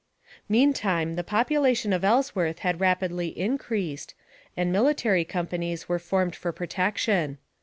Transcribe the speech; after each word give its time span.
Meantime 0.49 1.13
the 1.13 1.23
population 1.23 1.93
ot 1.93 2.03
Ellsworth 2.03 2.57
had 2.65 2.79
rapidly 2.81 3.37
increased, 3.37 4.15
and 4.57 4.71
military 4.71 5.23
companies 5.23 5.87
were 5.87 5.99
formed 5.99 6.35
for 6.35 6.51
pro 6.51 6.65
tection. 6.65 7.37